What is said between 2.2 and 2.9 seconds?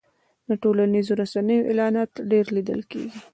ډېر لیدل